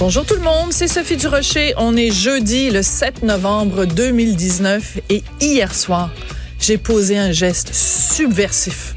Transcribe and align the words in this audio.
Bonjour 0.00 0.24
tout 0.24 0.34
le 0.34 0.40
monde, 0.40 0.72
c'est 0.72 0.88
Sophie 0.88 1.18
Durocher. 1.18 1.74
On 1.76 1.94
est 1.94 2.10
jeudi 2.10 2.70
le 2.70 2.80
7 2.80 3.22
novembre 3.22 3.84
2019 3.84 4.98
et 5.10 5.22
hier 5.42 5.74
soir, 5.74 6.10
j'ai 6.58 6.78
posé 6.78 7.18
un 7.18 7.32
geste 7.32 7.74
subversif. 7.74 8.96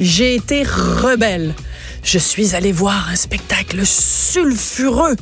J'ai 0.00 0.36
été 0.36 0.62
rebelle. 0.62 1.54
Je 2.02 2.18
suis 2.18 2.54
allée 2.54 2.72
voir 2.72 3.10
un 3.10 3.16
spectacle 3.16 3.84
sulfureux 3.84 5.16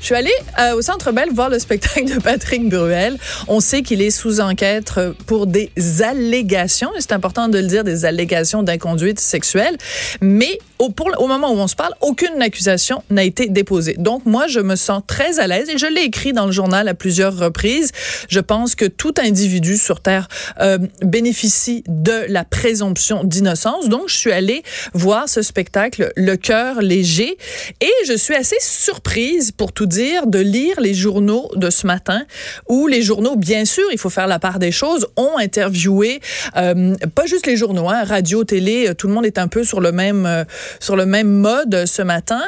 je 0.00 0.06
suis 0.06 0.14
allée 0.14 0.30
euh, 0.58 0.74
au 0.74 0.82
Centre 0.82 1.12
Bell 1.12 1.28
voir 1.32 1.50
le 1.50 1.58
spectacle 1.58 2.06
de 2.06 2.20
Patrick 2.20 2.68
Bruel. 2.68 3.18
On 3.48 3.60
sait 3.60 3.82
qu'il 3.82 4.00
est 4.02 4.10
sous 4.10 4.40
enquête 4.40 4.92
pour 5.26 5.46
des 5.46 5.70
allégations, 6.02 6.90
c'est 6.98 7.12
important 7.12 7.48
de 7.48 7.58
le 7.58 7.66
dire, 7.66 7.84
des 7.84 8.04
allégations 8.04 8.62
d'inconduite 8.62 9.20
sexuelle. 9.20 9.76
Mais 10.20 10.58
au, 10.78 10.88
pour, 10.88 11.10
au 11.18 11.26
moment 11.26 11.52
où 11.52 11.58
on 11.58 11.68
se 11.68 11.76
parle, 11.76 11.92
aucune 12.00 12.40
accusation 12.40 13.02
n'a 13.10 13.22
été 13.24 13.48
déposée. 13.48 13.94
Donc 13.98 14.24
moi, 14.24 14.46
je 14.46 14.60
me 14.60 14.76
sens 14.76 15.02
très 15.06 15.38
à 15.38 15.46
l'aise 15.46 15.68
et 15.68 15.76
je 15.76 15.86
l'ai 15.86 16.02
écrit 16.02 16.32
dans 16.32 16.46
le 16.46 16.52
journal 16.52 16.88
à 16.88 16.94
plusieurs 16.94 17.36
reprises. 17.36 17.92
Je 18.28 18.40
pense 18.40 18.74
que 18.74 18.86
tout 18.86 19.14
individu 19.18 19.76
sur 19.76 20.00
Terre 20.00 20.28
euh, 20.60 20.78
bénéficie 21.02 21.84
de 21.86 22.24
la 22.28 22.44
présomption 22.44 23.24
d'innocence. 23.24 23.88
Donc 23.88 24.08
je 24.08 24.16
suis 24.16 24.32
allée 24.32 24.62
voir 24.94 25.28
ce 25.28 25.42
spectacle, 25.42 26.12
le 26.16 26.36
cœur 26.36 26.80
léger, 26.80 27.36
et 27.80 27.92
je 28.06 28.14
suis 28.14 28.34
assez 28.34 28.56
surprise 28.60 29.52
pour 29.52 29.72
tout 29.72 29.89
dire 29.90 30.26
de 30.26 30.38
lire 30.38 30.80
les 30.80 30.94
journaux 30.94 31.50
de 31.56 31.68
ce 31.68 31.86
matin 31.86 32.22
où 32.68 32.86
les 32.86 33.02
journaux, 33.02 33.36
bien 33.36 33.64
sûr, 33.64 33.84
il 33.92 33.98
faut 33.98 34.08
faire 34.08 34.26
la 34.26 34.38
part 34.38 34.58
des 34.58 34.72
choses, 34.72 35.06
ont 35.16 35.36
interviewé, 35.36 36.20
euh, 36.56 36.94
pas 37.14 37.26
juste 37.26 37.46
les 37.46 37.56
journaux, 37.56 37.88
hein, 37.88 38.04
radio, 38.04 38.44
télé, 38.44 38.88
euh, 38.88 38.94
tout 38.94 39.08
le 39.08 39.12
monde 39.12 39.26
est 39.26 39.38
un 39.38 39.48
peu 39.48 39.64
sur 39.64 39.80
le 39.80 39.92
même, 39.92 40.24
euh, 40.24 40.44
sur 40.78 40.96
le 40.96 41.04
même 41.04 41.28
mode 41.28 41.84
ce 41.86 42.02
matin. 42.02 42.40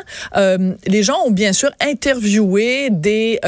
Les 0.86 1.02
gens 1.02 1.18
ont 1.26 1.30
bien 1.30 1.52
sûr 1.52 1.70
interviewé 1.80 2.88
des, 2.90 3.40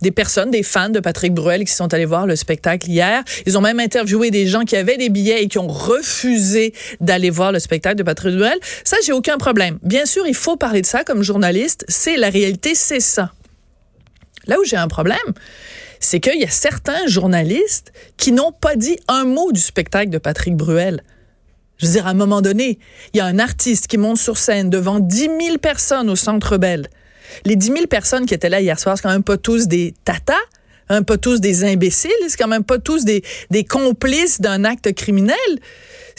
des 0.00 0.10
personnes, 0.10 0.50
des 0.50 0.62
fans 0.62 0.88
de 0.88 1.00
Patrick 1.00 1.34
Bruel 1.34 1.64
qui 1.64 1.72
sont 1.72 1.92
allés 1.92 2.04
voir 2.04 2.26
le 2.26 2.36
spectacle 2.36 2.88
hier. 2.88 3.22
Ils 3.46 3.58
ont 3.58 3.60
même 3.60 3.80
interviewé 3.80 4.30
des 4.30 4.46
gens 4.46 4.62
qui 4.62 4.76
avaient 4.76 4.96
des 4.96 5.08
billets 5.08 5.42
et 5.42 5.48
qui 5.48 5.58
ont 5.58 5.68
refusé 5.68 6.72
d'aller 7.00 7.30
voir 7.30 7.52
le 7.52 7.58
spectacle 7.58 7.96
de 7.96 8.02
Patrick 8.02 8.36
Bruel. 8.36 8.58
Ça, 8.84 8.96
j'ai 9.04 9.12
aucun 9.12 9.38
problème. 9.38 9.78
Bien 9.82 10.06
sûr, 10.06 10.26
il 10.26 10.34
faut 10.34 10.56
parler 10.56 10.82
de 10.82 10.86
ça 10.86 11.04
comme 11.04 11.22
journaliste. 11.22 11.84
C'est 11.88 12.16
la 12.16 12.30
réalité, 12.30 12.74
c'est 12.74 13.00
ça. 13.00 13.23
Là 14.46 14.58
où 14.60 14.64
j'ai 14.64 14.76
un 14.76 14.88
problème, 14.88 15.18
c'est 16.00 16.20
qu'il 16.20 16.40
y 16.40 16.44
a 16.44 16.50
certains 16.50 17.06
journalistes 17.06 17.92
qui 18.16 18.32
n'ont 18.32 18.52
pas 18.52 18.76
dit 18.76 18.98
un 19.08 19.24
mot 19.24 19.52
du 19.52 19.60
spectacle 19.60 20.10
de 20.10 20.18
Patrick 20.18 20.56
Bruel. 20.56 21.02
Je 21.78 21.86
veux 21.86 21.92
dire, 21.92 22.06
à 22.06 22.10
un 22.10 22.14
moment 22.14 22.40
donné, 22.40 22.78
il 23.12 23.18
y 23.18 23.20
a 23.20 23.26
un 23.26 23.38
artiste 23.38 23.86
qui 23.86 23.98
monte 23.98 24.18
sur 24.18 24.38
scène 24.38 24.70
devant 24.70 25.00
10 25.00 25.30
000 25.40 25.58
personnes 25.58 26.08
au 26.08 26.16
Centre 26.16 26.56
Bell. 26.56 26.88
Les 27.44 27.56
10 27.56 27.66
000 27.66 27.86
personnes 27.86 28.26
qui 28.26 28.34
étaient 28.34 28.50
là 28.50 28.60
hier 28.60 28.78
soir, 28.78 28.96
c'est 28.96 29.02
quand 29.02 29.10
même 29.10 29.24
pas 29.24 29.38
tous 29.38 29.66
des 29.66 29.94
tatas, 30.04 30.34
hein, 30.88 31.02
pas 31.02 31.18
tous 31.18 31.40
des 31.40 31.64
imbéciles, 31.64 32.10
c'est 32.28 32.36
quand 32.36 32.48
même 32.48 32.64
pas 32.64 32.78
tous 32.78 33.04
des 33.04 33.22
complices 33.68 34.40
d'un 34.40 34.64
acte 34.64 34.92
criminel. 34.92 35.34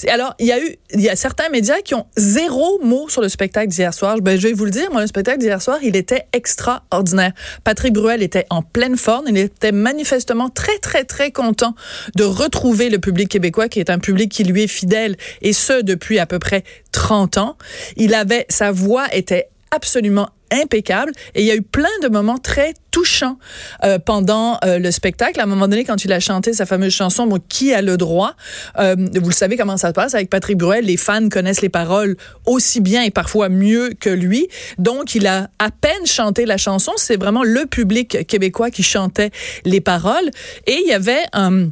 Alors, 0.09 0.35
il 0.39 0.47
y 0.47 0.51
a 0.51 0.59
eu, 0.59 0.75
il 0.93 1.01
y 1.01 1.09
a 1.09 1.15
certains 1.15 1.49
médias 1.49 1.81
qui 1.81 1.95
ont 1.95 2.05
zéro 2.17 2.79
mot 2.83 3.07
sur 3.09 3.21
le 3.21 3.29
spectacle 3.29 3.69
d'hier 3.69 3.93
soir. 3.93 4.17
Ben, 4.21 4.37
je 4.39 4.47
vais 4.47 4.53
vous 4.53 4.65
le 4.65 4.71
dire, 4.71 4.91
moi, 4.91 5.01
le 5.01 5.07
spectacle 5.07 5.39
d'hier 5.39 5.61
soir, 5.61 5.79
il 5.81 5.95
était 5.95 6.25
extraordinaire. 6.33 7.31
Patrick 7.63 7.93
Bruel 7.93 8.21
était 8.21 8.45
en 8.49 8.61
pleine 8.61 8.97
forme. 8.97 9.25
Il 9.29 9.37
était 9.37 9.71
manifestement 9.71 10.49
très, 10.49 10.77
très, 10.79 11.03
très 11.05 11.31
content 11.31 11.75
de 12.15 12.23
retrouver 12.23 12.89
le 12.89 12.99
public 12.99 13.29
québécois, 13.29 13.69
qui 13.69 13.79
est 13.79 13.89
un 13.89 13.99
public 13.99 14.31
qui 14.31 14.43
lui 14.43 14.63
est 14.63 14.67
fidèle, 14.67 15.15
et 15.41 15.53
ce, 15.53 15.81
depuis 15.81 16.19
à 16.19 16.25
peu 16.25 16.39
près 16.39 16.63
30 16.91 17.37
ans. 17.37 17.57
Il 17.95 18.13
avait, 18.13 18.45
sa 18.49 18.71
voix 18.71 19.07
était 19.13 19.49
absolument 19.75 20.29
impeccable. 20.51 21.11
Et 21.33 21.41
il 21.41 21.47
y 21.47 21.51
a 21.51 21.55
eu 21.55 21.61
plein 21.61 21.89
de 22.01 22.07
moments 22.07 22.37
très 22.37 22.73
touchants 22.91 23.37
euh, 23.83 23.99
pendant 23.99 24.57
euh, 24.63 24.79
le 24.79 24.91
spectacle. 24.91 25.39
À 25.39 25.43
un 25.43 25.47
moment 25.47 25.67
donné, 25.67 25.83
quand 25.83 26.05
il 26.05 26.13
a 26.13 26.19
chanté 26.19 26.53
sa 26.53 26.65
fameuse 26.65 26.93
chanson 26.93 27.27
Qui 27.49 27.73
a 27.73 27.81
le 27.81 27.97
droit 27.97 28.35
euh, 28.77 28.95
Vous 28.97 29.29
le 29.29 29.35
savez 29.35 29.57
comment 29.57 29.77
ça 29.77 29.89
se 29.89 29.93
passe 29.93 30.13
avec 30.13 30.29
Patrick 30.29 30.57
Bruel. 30.57 30.85
Les 30.85 30.97
fans 30.97 31.27
connaissent 31.29 31.61
les 31.61 31.69
paroles 31.69 32.15
aussi 32.45 32.79
bien 32.79 33.03
et 33.03 33.11
parfois 33.11 33.49
mieux 33.49 33.91
que 33.99 34.09
lui. 34.09 34.47
Donc, 34.77 35.15
il 35.15 35.27
a 35.27 35.49
à 35.59 35.71
peine 35.71 36.05
chanté 36.05 36.45
la 36.45 36.57
chanson. 36.57 36.93
C'est 36.95 37.17
vraiment 37.17 37.43
le 37.43 37.65
public 37.65 38.25
québécois 38.27 38.71
qui 38.71 38.83
chantait 38.83 39.31
les 39.65 39.81
paroles. 39.81 40.29
Et 40.67 40.77
il 40.83 40.87
y 40.87 40.93
avait 40.93 41.23
un 41.33 41.69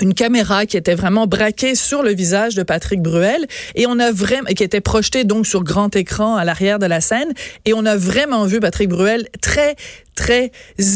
une 0.00 0.14
caméra 0.14 0.66
qui 0.66 0.76
était 0.76 0.94
vraiment 0.94 1.26
braquée 1.26 1.74
sur 1.74 2.02
le 2.02 2.12
visage 2.12 2.54
de 2.54 2.62
Patrick 2.62 3.02
Bruel 3.02 3.46
et 3.74 3.86
on 3.86 3.98
a 3.98 4.12
vraiment 4.12 4.48
qui 4.48 4.62
était 4.62 4.80
projetée 4.80 5.24
donc 5.24 5.46
sur 5.46 5.62
grand 5.64 5.94
écran 5.96 6.36
à 6.36 6.44
l'arrière 6.44 6.78
de 6.78 6.86
la 6.86 7.00
scène 7.00 7.32
et 7.64 7.74
on 7.74 7.84
a 7.84 7.96
vraiment 7.96 8.44
vu 8.44 8.60
Patrick 8.60 8.88
Bruel 8.88 9.28
très 9.40 9.76
très 10.14 10.52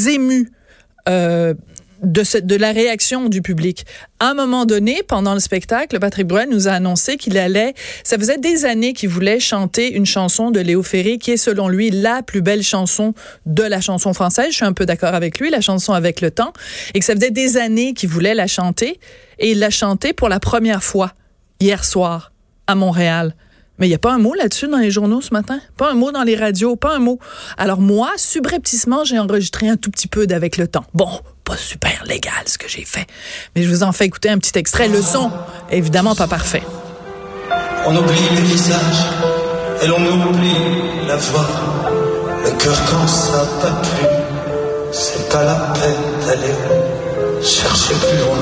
ému 0.09 0.51
euh, 1.09 1.55
de, 2.03 2.25
ce, 2.25 2.39
de 2.39 2.57
la 2.57 2.73
réaction 2.73 3.29
du 3.29 3.43
public. 3.43 3.87
À 4.21 4.31
un 4.31 4.35
moment 4.35 4.67
donné, 4.67 5.03
pendant 5.07 5.35
le 5.35 5.41
spectacle, 5.41 5.99
Patrick 5.99 6.27
Bruel 6.27 6.49
nous 6.51 6.69
a 6.69 6.73
annoncé 6.73 7.17
qu'il 7.17 7.39
allait, 7.39 7.75
ça 8.05 8.19
faisait 8.19 8.39
des 8.39 8.65
années 8.65 8.93
qu'il 8.93 9.09
voulait 9.09 9.41
chanter 9.41 9.93
une 9.93 10.07
chanson 10.07 10.51
de 10.51 10.61
Léo 10.61 10.83
Ferré 10.83 11.19
qui 11.19 11.33
est 11.33 11.37
selon 11.37 11.69
lui 11.69 11.91
la 11.91 12.23
plus 12.23 12.43
belle 12.43 12.63
chanson 12.63 13.15
de 13.47 13.63
la 13.63 13.81
chanson 13.81 14.13
française. 14.13 14.49
Je 14.51 14.57
suis 14.57 14.65
un 14.65 14.73
peu 14.73 14.87
d'accord 14.87 15.15
avec 15.15 15.39
lui, 15.39 15.51
la 15.51 15.61
chanson 15.61 15.93
avec 15.93 16.21
le 16.21 16.31
temps, 16.31 16.53
et 16.95 16.99
que 16.99 17.05
ça 17.05 17.15
faisait 17.15 17.31
des 17.31 17.57
années 17.57 17.95
qu'il 17.95 18.09
voulait 18.09 18.35
la 18.35 18.47
chanter, 18.47 18.99
et 19.39 19.53
il 19.53 19.59
l'a 19.59 19.71
chantée 19.71 20.13
pour 20.13 20.29
la 20.29 20.41
première 20.41 20.83
fois 20.83 21.13
hier 21.61 21.85
soir 21.85 22.33
à 22.67 22.75
Montréal. 22.75 23.35
Mais 23.79 23.87
il 23.87 23.89
n'y 23.89 23.95
a 23.95 23.99
pas 23.99 24.13
un 24.13 24.19
mot 24.19 24.35
là-dessus 24.35 24.69
dans 24.69 24.79
les 24.79 24.91
journaux 24.91 25.21
ce 25.21 25.33
matin? 25.33 25.59
Pas 25.77 25.91
un 25.91 25.95
mot 25.95 26.13
dans 26.13 26.23
les 26.23 26.37
radios, 26.37 26.77
pas 26.77 26.95
un 26.95 26.99
mot? 26.99 27.19
Alors 27.57 27.81
moi, 27.81 28.11
subrepticement, 28.17 29.05
j'ai 29.05 29.19
enregistré 29.19 29.69
un 29.69 29.77
tout 29.77 29.91
petit 29.91 30.09
peu 30.09 30.27
d'avec 30.27 30.57
le 30.57 30.69
temps. 30.69 30.85
Bon, 30.95 31.09
pas 31.45 31.57
super 31.57 32.05
légal 32.07 32.45
ce 32.47 32.59
que 32.59 32.69
j'ai 32.69 32.85
fait. 32.85 33.07
Mais 33.55 33.63
je 33.63 33.69
vous 33.69 33.83
en 33.83 33.93
fais 33.93 34.07
écouter 34.07 34.31
un 34.31 34.39
petit 34.39 34.59
extrait. 34.59 34.89
Le 34.89 35.03
son, 35.03 35.31
évidemment 35.71 36.15
pas 36.15 36.27
parfait. 36.29 36.63
On 37.87 37.97
oublie 37.97 38.29
les 38.35 38.43
visages 38.43 39.05
et 39.83 39.87
l'on 39.87 39.97
oublie 39.97 40.57
la 41.09 41.17
voix. 41.17 41.47
Le 42.45 42.51
cœur 42.53 42.77
quand 42.91 43.07
ça 43.07 43.45
pas 43.61 43.71
plus, 43.83 44.07
c'est 44.93 45.29
pas 45.29 45.45
la 45.45 45.55
peine 45.75 46.27
d'aller 46.27 46.55
chercher 47.43 47.95
plus 47.95 48.19
loin. 48.19 48.39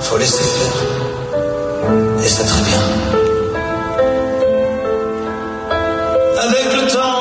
Faut 0.00 0.16
laisser 0.16 0.44
faire. 0.44 0.82
Et 2.24 2.28
c'est 2.28 2.44
très 2.44 2.62
bien. 2.62 2.80
Avec 6.40 6.74
le 6.74 6.90
temps, 6.90 7.20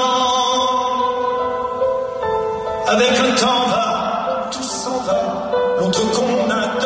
avec 2.88 3.20
le 3.22 3.36
temps 3.36 3.68
va, 3.70 3.89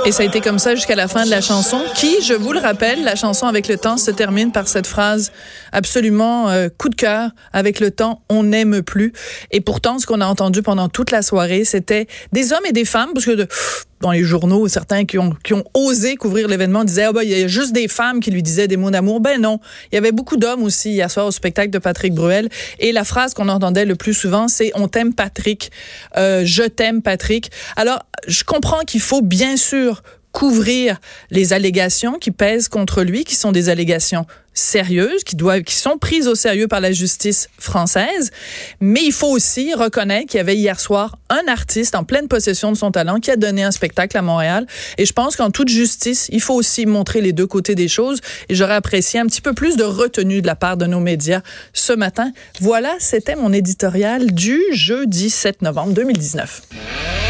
Et 0.06 0.12
ça 0.12 0.24
a 0.24 0.26
été 0.26 0.42
comme 0.42 0.60
ça 0.60 0.76
jusqu'à 0.76 0.96
la 0.96 1.08
fin 1.08 1.24
de 1.24 1.30
la 1.30 1.40
chanson, 1.40 1.82
qui, 1.96 2.22
je 2.22 2.34
vous 2.34 2.52
le 2.52 2.60
rappelle, 2.60 3.04
la 3.04 3.16
chanson 3.16 3.48
avec 3.48 3.70
le 3.70 3.78
temps 3.78 3.96
se 3.96 4.12
termine 4.12 4.52
par 4.52 4.68
cette 4.68 4.86
phrase 4.86 5.32
absolument 5.72 6.50
euh, 6.50 6.68
coup 6.78 6.90
de 6.90 6.96
cœur. 6.96 7.30
Avec 7.54 7.80
le 7.80 7.90
temps, 7.90 8.22
on 8.30 8.44
n'aime 8.44 8.82
plus. 8.82 9.14
Et 9.52 9.62
pourtant, 9.62 10.00
ce 10.00 10.06
qu'on 10.06 10.20
a 10.20 10.26
entendu 10.26 10.62
pendant 10.62 10.90
toute 10.90 11.12
la 11.12 11.22
soirée, 11.22 11.64
c'était 11.64 12.08
des 12.34 12.52
hommes 12.52 12.66
et 12.66 12.74
des 12.74 12.84
femmes, 12.84 13.12
parce 13.14 13.26
que 13.26 13.32
de, 13.32 13.48
dans 14.04 14.12
les 14.12 14.24
journaux, 14.24 14.68
certains 14.68 15.06
qui 15.06 15.18
ont, 15.18 15.34
osé 15.74 16.18
couvrir 16.18 16.50
l'événement 16.50 16.84
disaient, 16.84 17.06
ah 17.06 17.14
ben, 17.14 17.24
il 17.24 17.30
y 17.30 17.42
a 17.42 17.48
juste 17.48 17.72
des 17.72 17.88
femmes 17.88 18.20
qui 18.20 18.32
lui 18.32 18.44
disaient 18.44 18.68
des 18.68 18.76
mots 18.76 18.92
d'amour. 18.92 19.22
Ben 19.22 19.42
non. 19.42 19.60
Il 19.92 19.96
y 19.96 19.98
avait 19.98 20.12
beaucoup 20.12 20.36
d'hommes 20.36 20.62
aussi 20.62 20.92
hier 20.92 21.10
soir 21.10 21.26
au 21.26 21.32
spectacle 21.32 21.70
de 21.70 21.80
Patrick 21.80 22.14
Bruel. 22.14 22.50
Et 22.80 22.92
la 22.92 23.06
phrase 23.06 23.34
qu'on 23.34 23.48
entendait 23.48 23.86
le 23.86 23.96
plus 23.96 24.14
souvent, 24.14 24.50
c'est 24.50 24.72
on 24.76 24.90
t'aime 24.90 25.14
Patrick, 25.14 25.72
euh, 26.18 26.44
je 26.46 26.64
t'aime 26.64 27.02
Patrick. 27.02 27.50
Alors, 27.78 28.06
je 28.28 28.44
comprends 28.44 28.82
qu'il 28.82 29.02
faut 29.02 29.22
bien 29.22 29.56
sûr 29.56 30.04
couvrir 30.34 31.00
les 31.32 31.54
allégations 31.54 32.18
qui 32.20 32.32
pèsent 32.32 32.68
contre 32.68 33.04
lui, 33.04 33.24
qui 33.24 33.36
sont 33.36 33.54
des 33.54 33.70
allégations 33.70 34.26
sérieuses, 34.54 35.24
qui 35.24 35.36
doivent, 35.36 35.62
qui 35.62 35.76
sont 35.76 35.98
prises 35.98 36.28
au 36.28 36.36
sérieux 36.36 36.68
par 36.68 36.80
la 36.80 36.92
justice 36.92 37.50
française. 37.58 38.32
Mais 38.80 39.02
il 39.04 39.12
faut 39.12 39.30
aussi 39.30 39.74
reconnaître 39.74 40.28
qu'il 40.28 40.38
y 40.38 40.42
avait 40.42 40.56
hier 40.56 40.80
soir 40.80 41.18
un 41.30 41.52
artiste 41.52 41.96
en 41.96 42.04
pleine 42.04 42.28
possession 42.28 42.72
de 42.72 42.78
son 42.78 42.92
talent 42.92 43.20
qui 43.20 43.32
a 43.32 43.36
donné 43.36 43.64
un 43.64 43.72
spectacle 43.72 44.18
à 44.18 44.22
Montréal. 44.22 44.68
Et 44.98 45.06
je 45.06 45.14
pense 45.14 45.36
qu'en 45.36 45.52
toute 45.52 45.70
justice, 45.70 46.28
il 46.32 46.42
faut 46.42 46.54
aussi 46.54 46.86
montrer 46.86 47.22
les 47.22 47.34
deux 47.34 47.48
côtés 47.48 47.76
des 47.76 47.88
choses. 47.88 48.20
Et 48.50 48.56
j'aurais 48.56 48.76
apprécié 48.76 49.20
un 49.20 49.26
petit 49.26 49.42
peu 49.42 49.54
plus 49.54 49.76
de 49.76 49.84
retenue 49.84 50.42
de 50.42 50.48
la 50.48 50.56
part 50.56 50.78
de 50.78 50.86
nos 50.86 51.00
médias 51.00 51.42
ce 51.74 51.94
matin. 51.94 52.32
Voilà, 52.60 52.96
c'était 53.00 53.36
mon 53.36 53.54
éditorial 53.54 54.32
du 54.34 54.62
jeudi 54.72 55.30
7 55.30 55.62
novembre 55.62 55.94
2019. 55.94 57.23